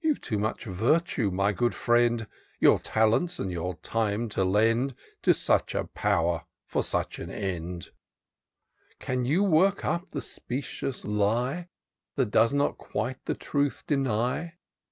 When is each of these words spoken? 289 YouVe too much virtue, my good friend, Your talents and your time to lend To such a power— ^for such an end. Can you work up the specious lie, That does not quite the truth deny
289 0.01 0.15
YouVe 0.15 0.29
too 0.29 0.39
much 0.39 0.63
virtue, 0.77 1.29
my 1.29 1.51
good 1.51 1.75
friend, 1.75 2.25
Your 2.59 2.79
talents 2.79 3.37
and 3.37 3.51
your 3.51 3.75
time 3.83 4.29
to 4.29 4.43
lend 4.43 4.95
To 5.21 5.31
such 5.31 5.75
a 5.75 5.83
power— 5.83 6.45
^for 6.73 6.83
such 6.83 7.19
an 7.19 7.29
end. 7.29 7.91
Can 8.97 9.25
you 9.25 9.43
work 9.43 9.85
up 9.85 10.09
the 10.09 10.21
specious 10.23 11.05
lie, 11.05 11.69
That 12.15 12.31
does 12.31 12.51
not 12.51 12.79
quite 12.79 13.23
the 13.25 13.35
truth 13.35 13.83
deny 13.85 14.57